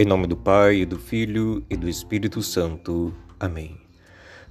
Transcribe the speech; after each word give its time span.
Em 0.00 0.06
nome 0.06 0.26
do 0.26 0.34
Pai, 0.34 0.76
e 0.76 0.86
do 0.86 0.98
Filho 0.98 1.62
e 1.68 1.76
do 1.76 1.86
Espírito 1.86 2.40
Santo. 2.40 3.14
Amém. 3.38 3.76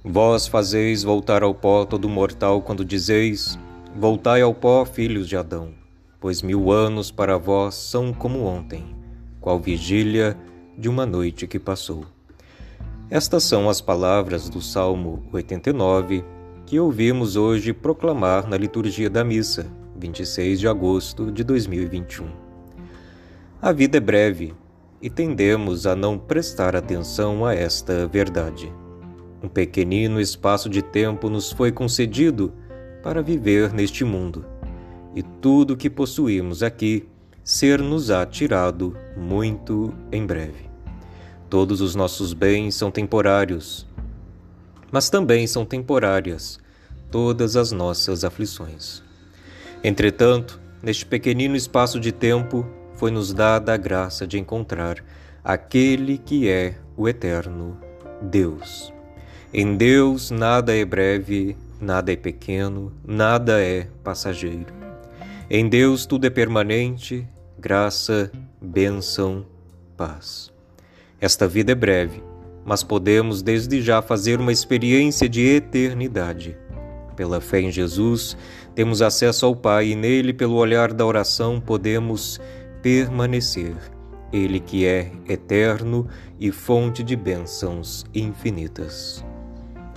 Vós 0.04 0.46
fazeis 0.46 1.02
voltar 1.02 1.42
ao 1.42 1.52
pó 1.52 1.84
todo 1.84 2.08
mortal 2.08 2.62
quando 2.62 2.84
dizeis: 2.84 3.58
Voltai 3.96 4.42
ao 4.42 4.54
pó, 4.54 4.84
filhos 4.84 5.26
de 5.28 5.36
Adão, 5.36 5.74
pois 6.20 6.40
mil 6.40 6.70
anos 6.70 7.10
para 7.10 7.36
vós 7.36 7.74
são 7.74 8.12
como 8.12 8.44
ontem, 8.44 8.94
qual 9.40 9.58
vigília 9.58 10.38
de 10.78 10.88
uma 10.88 11.04
noite 11.04 11.48
que 11.48 11.58
passou. 11.58 12.04
Estas 13.10 13.42
são 13.42 13.68
as 13.68 13.80
palavras 13.80 14.48
do 14.48 14.62
Salmo 14.62 15.24
89 15.32 16.24
que 16.64 16.78
ouvimos 16.78 17.34
hoje 17.34 17.72
proclamar 17.72 18.46
na 18.46 18.56
liturgia 18.56 19.10
da 19.10 19.24
missa, 19.24 19.66
26 19.96 20.60
de 20.60 20.68
agosto 20.68 21.32
de 21.32 21.42
2021. 21.42 22.28
A 23.60 23.72
vida 23.72 23.96
é 23.96 24.00
breve 24.00 24.54
e 25.00 25.08
tendemos 25.08 25.86
a 25.86 25.96
não 25.96 26.18
prestar 26.18 26.76
atenção 26.76 27.44
a 27.44 27.54
esta 27.54 28.06
verdade. 28.06 28.72
Um 29.42 29.48
pequenino 29.48 30.20
espaço 30.20 30.68
de 30.68 30.82
tempo 30.82 31.30
nos 31.30 31.50
foi 31.50 31.72
concedido 31.72 32.52
para 33.02 33.22
viver 33.22 33.72
neste 33.72 34.04
mundo, 34.04 34.44
e 35.14 35.22
tudo 35.22 35.76
que 35.76 35.88
possuímos 35.88 36.62
aqui 36.62 37.08
ser-nos-á 37.42 38.26
tirado 38.26 38.94
muito 39.16 39.94
em 40.12 40.26
breve. 40.26 40.68
Todos 41.48 41.80
os 41.80 41.94
nossos 41.94 42.32
bens 42.32 42.74
são 42.74 42.90
temporários, 42.90 43.86
mas 44.92 45.08
também 45.08 45.46
são 45.46 45.64
temporárias 45.64 46.60
todas 47.10 47.56
as 47.56 47.72
nossas 47.72 48.22
aflições. 48.22 49.02
Entretanto, 49.82 50.60
neste 50.82 51.04
pequenino 51.04 51.56
espaço 51.56 51.98
de 51.98 52.12
tempo, 52.12 52.66
foi-nos 53.00 53.32
dada 53.32 53.72
a 53.72 53.78
graça 53.78 54.26
de 54.26 54.38
encontrar 54.38 55.02
aquele 55.42 56.18
que 56.18 56.50
é 56.50 56.74
o 56.94 57.08
eterno 57.08 57.78
Deus. 58.20 58.92
Em 59.54 59.74
Deus 59.74 60.30
nada 60.30 60.76
é 60.76 60.84
breve, 60.84 61.56
nada 61.80 62.12
é 62.12 62.16
pequeno, 62.16 62.92
nada 63.02 63.58
é 63.58 63.86
passageiro. 64.04 64.74
Em 65.48 65.66
Deus 65.66 66.04
tudo 66.04 66.26
é 66.26 66.30
permanente, 66.30 67.26
graça, 67.58 68.30
bênção, 68.60 69.46
paz. 69.96 70.52
Esta 71.18 71.48
vida 71.48 71.72
é 71.72 71.74
breve, 71.74 72.22
mas 72.66 72.82
podemos 72.82 73.40
desde 73.40 73.80
já 73.80 74.02
fazer 74.02 74.38
uma 74.38 74.52
experiência 74.52 75.26
de 75.26 75.40
eternidade. 75.40 76.54
Pela 77.16 77.40
fé 77.40 77.62
em 77.62 77.70
Jesus, 77.70 78.36
temos 78.74 79.00
acesso 79.00 79.46
ao 79.46 79.56
Pai 79.56 79.88
e 79.88 79.94
nele, 79.94 80.34
pelo 80.34 80.56
olhar 80.56 80.92
da 80.92 81.04
oração, 81.06 81.58
podemos 81.60 82.38
permanecer, 82.82 83.74
Ele 84.32 84.60
que 84.60 84.86
é 84.86 85.12
eterno 85.28 86.06
e 86.38 86.50
fonte 86.50 87.02
de 87.02 87.16
bênçãos 87.16 88.04
infinitas. 88.14 89.24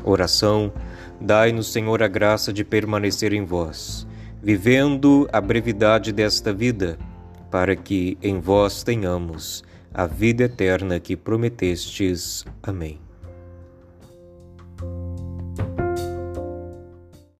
Oração, 0.04 0.74
dai-nos, 1.20 1.72
Senhor, 1.72 2.04
a 2.04 2.08
graça 2.08 2.52
de 2.52 2.64
permanecer 2.64 3.34
em 3.34 3.46
vós, 3.46 4.06
vivendo 4.42 5.28
a 5.32 5.40
brevidade 5.40 6.12
desta 6.12 6.54
vida, 6.54 6.98
para 7.50 7.76
que 7.76 8.18
em 8.22 8.40
vós 8.40 8.84
tenhamos 8.84 9.64
a 9.94 10.06
vida 10.06 10.44
eterna 10.44 11.00
que 11.00 11.16
prometestes. 11.16 12.46
Amém. 12.62 13.00